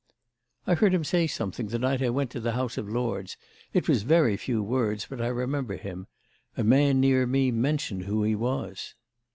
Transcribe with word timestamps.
"I 0.65 0.73
heard 0.73 0.95
him 0.95 1.03
say 1.03 1.27
something 1.27 1.67
the 1.67 1.77
night 1.77 2.01
I 2.01 2.09
went 2.09 2.31
to 2.31 2.39
the 2.39 2.53
House 2.53 2.75
of 2.75 2.89
Lords. 2.89 3.37
It 3.71 3.87
was 3.87 4.01
very 4.01 4.35
few 4.35 4.63
words, 4.63 5.05
but 5.07 5.21
I 5.21 5.27
remember 5.27 5.77
him. 5.77 6.07
A 6.57 6.63
man 6.63 6.99
near 6.99 7.27
me 7.27 7.51
mentioned 7.51 8.05
who 8.05 8.23
he 8.23 8.33
was." 8.33 8.95